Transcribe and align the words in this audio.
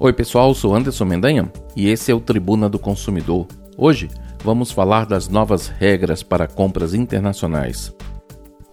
Oi, 0.00 0.12
pessoal, 0.12 0.54
sou 0.54 0.76
Anderson 0.76 1.04
Mendanha 1.04 1.50
e 1.74 1.88
esse 1.88 2.12
é 2.12 2.14
o 2.14 2.20
Tribuna 2.20 2.68
do 2.68 2.78
Consumidor. 2.78 3.48
Hoje 3.76 4.08
vamos 4.44 4.70
falar 4.70 5.04
das 5.04 5.26
novas 5.28 5.66
regras 5.66 6.22
para 6.22 6.46
compras 6.46 6.94
internacionais. 6.94 7.92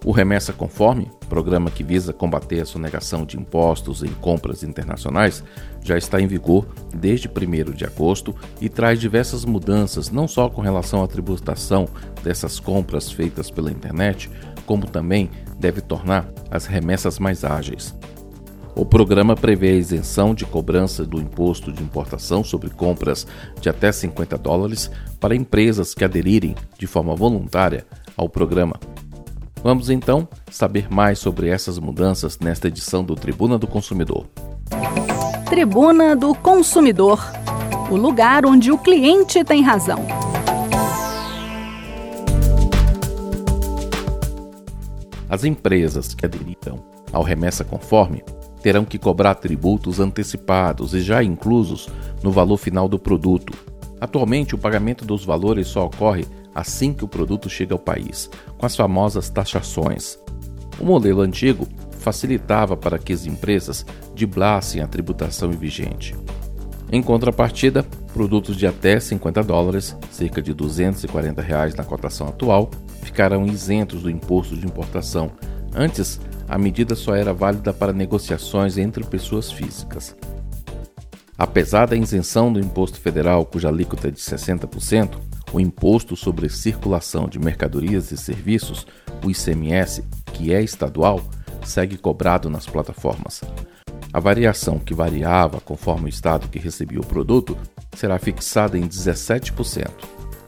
O 0.05 0.11
Remessa 0.11 0.53
Conforme, 0.53 1.09
programa 1.27 1.71
que 1.71 1.83
visa 1.83 2.13
combater 2.13 2.61
a 2.61 2.65
sonegação 2.65 3.25
de 3.25 3.39
impostos 3.39 4.03
em 4.03 4.11
compras 4.21 4.61
internacionais, 4.61 5.43
já 5.81 5.97
está 5.97 6.21
em 6.21 6.27
vigor 6.27 6.67
desde 6.93 7.27
1 7.27 7.71
de 7.71 7.85
agosto 7.85 8.35
e 8.61 8.69
traz 8.69 8.99
diversas 8.99 9.45
mudanças, 9.45 10.11
não 10.11 10.27
só 10.27 10.47
com 10.47 10.61
relação 10.61 11.03
à 11.03 11.07
tributação 11.07 11.87
dessas 12.23 12.59
compras 12.59 13.11
feitas 13.11 13.49
pela 13.49 13.71
internet, 13.71 14.29
como 14.67 14.85
também 14.85 15.31
deve 15.59 15.81
tornar 15.81 16.31
as 16.51 16.67
remessas 16.67 17.17
mais 17.17 17.43
ágeis. 17.43 17.95
O 18.75 18.85
programa 18.85 19.35
prevê 19.35 19.69
a 19.69 19.75
isenção 19.75 20.35
de 20.35 20.45
cobrança 20.45 21.05
do 21.05 21.19
imposto 21.19 21.71
de 21.71 21.81
importação 21.81 22.43
sobre 22.43 22.69
compras 22.69 23.25
de 23.61 23.69
até 23.69 23.91
50 23.91 24.37
dólares 24.37 24.91
para 25.19 25.35
empresas 25.35 25.93
que 25.93 26.03
aderirem 26.03 26.55
de 26.77 26.85
forma 26.85 27.15
voluntária 27.15 27.85
ao 28.17 28.27
programa 28.27 28.79
Vamos 29.65 29.89
então 29.89 30.27
saber 30.51 30.93
mais 30.93 31.17
sobre 31.17 31.49
essas 31.49 31.79
mudanças 31.79 32.37
nesta 32.37 32.67
edição 32.67 33.03
do 33.03 33.15
Tribuna 33.15 33.57
do 33.57 33.65
Consumidor. 33.65 34.27
Tribuna 35.49 36.15
do 36.15 36.35
Consumidor 36.35 37.19
o 37.89 37.95
lugar 37.95 38.45
onde 38.45 38.71
o 38.71 38.77
cliente 38.77 39.43
tem 39.43 39.63
razão. 39.63 40.05
As 45.27 45.43
empresas 45.43 46.13
que 46.13 46.27
aderiram 46.27 46.83
ao 47.11 47.23
remessa 47.23 47.63
conforme 47.63 48.23
terão 48.65 48.83
que 48.83 48.97
cobrar 48.97 49.35
tributos 49.35 49.99
antecipados 49.99 50.95
e 50.95 50.99
já 50.99 51.23
inclusos 51.23 51.87
no 52.23 52.31
valor 52.31 52.57
final 52.57 52.89
do 52.89 52.97
produto. 52.97 53.53
Atualmente, 54.01 54.55
o 54.55 54.57
pagamento 54.57 55.05
dos 55.05 55.23
valores 55.23 55.67
só 55.67 55.85
ocorre 55.85 56.25
assim 56.55 56.91
que 56.91 57.05
o 57.05 57.07
produto 57.07 57.47
chega 57.47 57.75
ao 57.75 57.79
país, 57.79 58.27
com 58.57 58.65
as 58.65 58.75
famosas 58.75 59.29
taxações. 59.29 60.17
O 60.79 60.83
modelo 60.83 61.21
antigo 61.21 61.67
facilitava 61.99 62.75
para 62.75 62.97
que 62.97 63.13
as 63.13 63.27
empresas 63.27 63.85
diblassem 64.15 64.81
a 64.81 64.87
tributação 64.87 65.51
vigente. 65.51 66.15
Em 66.91 67.03
contrapartida, 67.03 67.83
produtos 68.15 68.57
de 68.57 68.65
até 68.65 68.99
50 68.99 69.43
dólares, 69.43 69.95
cerca 70.09 70.41
de 70.41 70.55
240 70.55 71.39
reais 71.39 71.75
na 71.75 71.83
cotação 71.83 72.27
atual, 72.29 72.71
ficarão 73.03 73.45
isentos 73.45 74.01
do 74.01 74.09
imposto 74.09 74.57
de 74.57 74.65
importação. 74.65 75.29
Antes, 75.71 76.19
a 76.47 76.57
medida 76.57 76.95
só 76.95 77.15
era 77.15 77.33
válida 77.33 77.73
para 77.73 77.93
negociações 77.93 78.77
entre 78.77 79.03
pessoas 79.03 79.51
físicas. 79.51 80.15
Apesar 81.37 81.87
da 81.87 81.95
isenção 81.95 82.51
do 82.51 82.59
imposto 82.59 82.99
federal, 82.99 83.45
cuja 83.45 83.67
alíquota 83.67 84.07
é 84.07 84.11
de 84.11 84.19
60%, 84.19 85.17
o 85.51 85.59
Imposto 85.59 86.15
sobre 86.15 86.49
Circulação 86.49 87.27
de 87.27 87.39
Mercadorias 87.39 88.11
e 88.11 88.17
Serviços, 88.17 88.85
o 89.23 89.31
ICMS, 89.31 90.03
que 90.33 90.53
é 90.53 90.61
estadual, 90.61 91.21
segue 91.63 91.97
cobrado 91.97 92.49
nas 92.49 92.65
plataformas. 92.65 93.41
A 94.11 94.19
variação, 94.19 94.79
que 94.79 94.93
variava 94.93 95.59
conforme 95.61 96.05
o 96.05 96.09
estado 96.09 96.47
que 96.49 96.59
recebia 96.59 96.99
o 96.99 97.05
produto, 97.05 97.57
será 97.95 98.17
fixada 98.19 98.77
em 98.77 98.87
17%. 98.87 99.89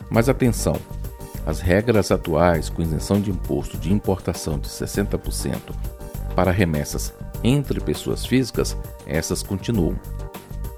Mas 0.09 0.29
atenção! 0.29 0.75
As 1.47 1.61
regras 1.61 2.11
atuais 2.11 2.69
com 2.69 2.83
isenção 2.83 3.19
de 3.19 3.31
imposto 3.31 3.77
de 3.77 3.91
importação 3.91 4.59
de 4.59 4.67
60% 4.67 5.57
para 6.35 6.51
remessas 6.51 7.11
entre 7.43 7.79
pessoas 7.79 8.25
físicas, 8.25 8.77
essas 9.07 9.41
continuam 9.41 9.95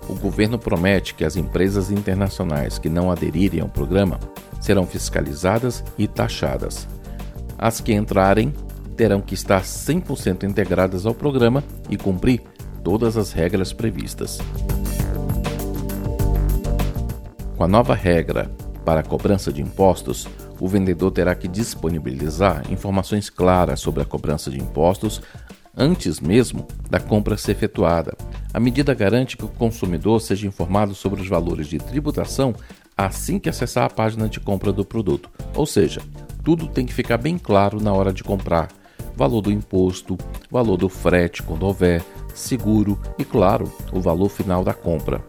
o 0.09 0.15
governo 0.15 0.57
promete 0.57 1.13
que 1.13 1.23
as 1.23 1.35
empresas 1.35 1.91
internacionais 1.91 2.79
que 2.79 2.89
não 2.89 3.11
aderirem 3.11 3.61
ao 3.61 3.69
programa 3.69 4.19
serão 4.59 4.85
fiscalizadas 4.85 5.83
e 5.97 6.07
taxadas. 6.07 6.87
As 7.57 7.79
que 7.79 7.93
entrarem 7.93 8.51
terão 8.97 9.21
que 9.21 9.35
estar 9.35 9.61
100% 9.61 10.43
integradas 10.43 11.05
ao 11.05 11.13
programa 11.13 11.63
e 11.89 11.95
cumprir 11.95 12.41
todas 12.83 13.15
as 13.15 13.31
regras 13.31 13.71
previstas. 13.71 14.39
Com 17.55 17.63
a 17.63 17.67
nova 17.67 17.93
regra 17.93 18.49
para 18.83 19.01
a 19.01 19.03
cobrança 19.03 19.53
de 19.53 19.61
impostos, 19.61 20.27
o 20.59 20.67
vendedor 20.67 21.11
terá 21.11 21.33
que 21.35 21.47
disponibilizar 21.47 22.71
informações 22.71 23.29
claras 23.29 23.79
sobre 23.79 24.01
a 24.01 24.05
cobrança 24.05 24.51
de 24.51 24.59
impostos 24.59 25.21
antes 25.75 26.19
mesmo 26.19 26.67
da 26.89 26.99
compra 26.99 27.37
ser 27.37 27.51
efetuada. 27.51 28.15
A 28.53 28.59
medida 28.59 28.93
garante 28.93 29.37
que 29.37 29.45
o 29.45 29.49
consumidor 29.49 30.19
seja 30.19 30.45
informado 30.45 30.93
sobre 30.93 31.21
os 31.21 31.27
valores 31.27 31.67
de 31.67 31.77
tributação 31.77 32.53
assim 32.97 33.39
que 33.39 33.47
acessar 33.47 33.85
a 33.85 33.89
página 33.89 34.27
de 34.27 34.41
compra 34.41 34.73
do 34.73 34.83
produto. 34.83 35.29
Ou 35.55 35.65
seja, 35.65 36.01
tudo 36.43 36.67
tem 36.67 36.85
que 36.85 36.93
ficar 36.93 37.17
bem 37.17 37.37
claro 37.37 37.81
na 37.81 37.93
hora 37.93 38.11
de 38.11 38.23
comprar. 38.23 38.67
Valor 39.15 39.41
do 39.41 39.51
imposto, 39.51 40.17
valor 40.51 40.75
do 40.75 40.89
frete 40.89 41.41
quando 41.41 41.63
houver, 41.63 42.03
seguro 42.33 42.99
e, 43.17 43.23
claro, 43.23 43.71
o 43.93 44.01
valor 44.01 44.29
final 44.29 44.63
da 44.63 44.73
compra. 44.73 45.23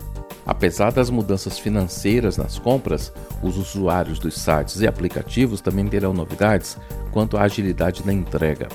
Apesar 0.50 0.90
das 0.90 1.10
mudanças 1.10 1.60
financeiras 1.60 2.36
nas 2.36 2.58
compras, 2.58 3.12
os 3.40 3.56
usuários 3.56 4.18
dos 4.18 4.34
sites 4.34 4.80
e 4.80 4.86
aplicativos 4.86 5.60
também 5.60 5.86
terão 5.86 6.12
novidades 6.12 6.76
quanto 7.12 7.36
à 7.36 7.42
agilidade 7.42 8.04
na 8.04 8.12
entrega. 8.12 8.66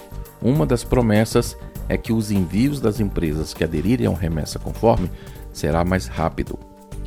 Uma 0.41 0.65
das 0.65 0.85
promessas 0.85 1.57
é 1.89 1.97
que 1.97 2.13
os 2.13 2.31
envios 2.31 2.79
das 2.79 3.01
empresas 3.01 3.53
que 3.53 3.61
aderirem 3.61 4.07
ao 4.07 4.13
remessa 4.13 4.57
conforme 4.57 5.11
será 5.51 5.83
mais 5.83 6.07
rápido. 6.07 6.57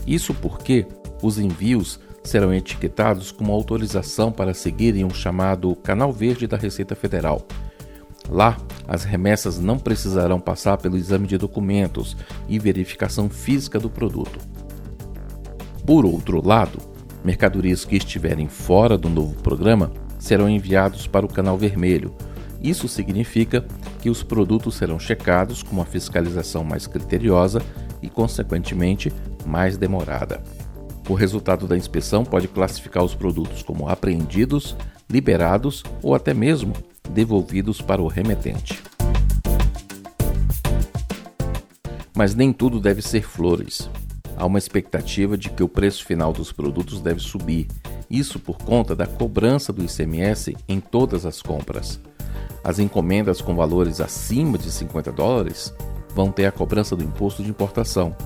Isso 0.07 0.35
porque 0.35 0.87
os 1.23 1.39
envios 1.39 1.99
serão 2.23 2.53
etiquetados 2.53 3.33
com 3.33 3.45
uma 3.45 3.55
autorização 3.55 4.31
para 4.31 4.53
seguirem 4.53 5.03
o 5.03 5.15
chamado 5.15 5.75
Canal 5.77 6.13
Verde 6.13 6.47
da 6.47 6.59
Receita 6.59 6.95
Federal. 6.95 7.41
Lá, 8.29 8.57
as 8.87 9.05
remessas 9.05 9.59
não 9.59 9.79
precisarão 9.79 10.41
passar 10.41 10.77
pelo 10.79 10.97
exame 10.97 11.27
de 11.27 11.39
documentos 11.39 12.17
e 12.49 12.59
verificação 12.59 13.29
física 13.29 13.79
do 13.79 13.89
produto. 13.89 14.39
Por 15.87 16.05
outro 16.05 16.47
lado, 16.47 16.79
mercadorias 17.25 17.85
que 17.85 17.97
estiverem 17.97 18.49
fora 18.49 18.99
do 18.99 19.09
novo 19.09 19.35
programa 19.43 19.91
serão 20.19 20.49
enviados 20.49 21.07
para 21.07 21.25
o 21.25 21.33
Canal 21.33 21.57
Vermelho, 21.57 22.15
isso 22.63 22.89
significa 22.89 23.65
que 24.01 24.11
os 24.11 24.23
produtos 24.23 24.75
serão 24.75 24.99
checados 24.99 25.63
com 25.63 25.73
uma 25.73 25.85
fiscalização 25.85 26.65
mais 26.65 26.87
criteriosa 26.87 27.63
e, 28.03 28.09
consequentemente, 28.09 29.13
mais 29.47 29.77
demorada. 29.77 30.43
O 31.09 31.15
resultado 31.15 31.67
da 31.67 31.77
inspeção 31.77 32.25
pode 32.25 32.49
classificar 32.49 33.03
os 33.03 33.15
produtos 33.15 33.63
como 33.63 33.89
apreendidos, 33.89 34.77
liberados 35.09 35.83
ou 36.03 36.15
até 36.15 36.35
mesmo 36.35 36.75
devolvidos 37.09 37.81
para 37.81 38.03
o 38.03 38.07
remetente. 38.07 38.83
Mas 42.17 42.35
nem 42.35 42.53
tudo 42.53 42.81
deve 42.81 43.01
ser 43.01 43.23
flores. 43.23 43.89
Há 44.37 44.47
uma 44.47 44.59
expectativa 44.59 45.37
de 45.37 45.51
que 45.51 45.63
o 45.63 45.69
preço 45.69 46.05
final 46.05 46.33
dos 46.33 46.53
produtos 46.53 47.01
deve 47.01 47.21
subir, 47.21 47.67
isso 48.11 48.39
por 48.39 48.59
conta 48.59 48.95
da 48.95 49.07
cobrança 49.07 49.73
do 49.73 49.85
ICMS 49.85 50.57
em 50.69 50.81
todas 50.81 51.27
as 51.27 51.43
compras. 51.43 52.01
As 52.63 52.79
encomendas 52.79 53.41
com 53.41 53.55
valores 53.55 54.01
acima 54.01 54.59
de 54.59 54.71
50 54.71 55.13
dólares 55.13 55.73
vão 56.15 56.31
ter 56.31 56.47
a 56.47 56.53
cobrança 56.53 56.97
do 56.97 57.05
imposto 57.05 57.43
de 57.43 57.51
importação. 57.51 58.17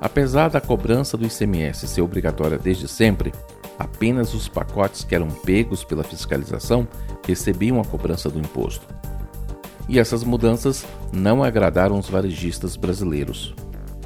Apesar 0.00 0.50
da 0.50 0.60
cobrança 0.60 1.16
do 1.16 1.26
ICMS 1.26 1.86
ser 1.86 2.02
obrigatória 2.02 2.58
desde 2.58 2.88
sempre, 2.88 3.32
apenas 3.78 4.34
os 4.34 4.48
pacotes 4.48 5.04
que 5.04 5.14
eram 5.14 5.28
pegos 5.28 5.84
pela 5.84 6.04
fiscalização 6.04 6.86
recebiam 7.26 7.80
a 7.80 7.84
cobrança 7.84 8.28
do 8.28 8.38
imposto. 8.38 8.86
E 9.88 9.98
essas 9.98 10.24
mudanças 10.24 10.84
não 11.12 11.42
agradaram 11.42 11.98
os 11.98 12.08
varejistas 12.08 12.76
brasileiros. 12.76 13.54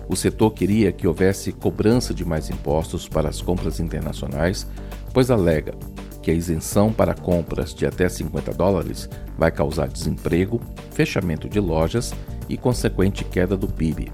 O 0.08 0.16
setor 0.16 0.52
queria 0.52 0.92
que 0.92 1.06
houvesse 1.06 1.52
cobrança 1.52 2.14
de 2.14 2.24
mais 2.24 2.48
impostos 2.48 3.08
para 3.08 3.28
as 3.28 3.40
compras 3.40 3.80
internacionais, 3.80 4.66
pois 5.12 5.30
alega 5.30 5.74
que 6.22 6.30
a 6.30 6.34
isenção 6.34 6.92
para 6.92 7.14
compras 7.14 7.72
de 7.72 7.86
até 7.86 8.08
50 8.08 8.52
dólares 8.52 9.08
vai 9.38 9.50
causar 9.52 9.88
desemprego, 9.88 10.60
fechamento 10.90 11.48
de 11.48 11.60
lojas 11.60 12.12
e 12.48 12.56
consequente 12.56 13.24
queda 13.24 13.56
do 13.56 13.68
PIB. 13.68 14.10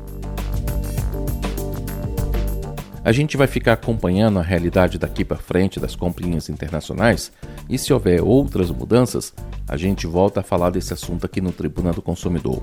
A 3.05 3.11
gente 3.13 3.37
vai 3.37 3.47
ficar 3.47 3.73
acompanhando 3.73 4.39
a 4.39 4.43
realidade 4.43 4.99
daqui 4.99 5.25
para 5.25 5.37
frente 5.37 5.81
das 5.81 5.97
comprinhas 5.97 6.49
internacionais 6.49 7.33
e 7.69 7.77
se 7.77 7.93
houver 7.93 8.23
outras 8.23 8.71
mudanças, 8.71 9.35
a 9.69 9.77
gente 9.77 10.07
volta 10.07 10.41
a 10.41 10.43
falar 10.43 10.71
desse 10.71 10.93
assunto 10.93 11.27
aqui 11.27 11.41
no 11.41 11.53
Tribuna 11.53 11.93
do 11.93 12.01
Consumidor. 12.01 12.63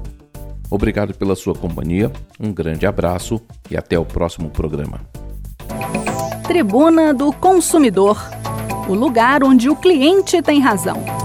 Obrigado 0.69 1.13
pela 1.13 1.36
sua 1.36 1.53
companhia, 1.53 2.12
um 2.39 2.53
grande 2.53 2.86
abraço 2.86 3.41
e 3.69 3.75
até 3.75 4.00
o 4.00 4.06
próximo 4.06 4.50
programa. 4.50 5.01
Tribuna 6.47 7.13
do 7.13 7.33
Consumidor 7.33 8.18
o 8.89 8.95
lugar 8.95 9.44
onde 9.44 9.69
o 9.69 9.75
cliente 9.75 10.41
tem 10.41 10.59
razão. 10.59 11.19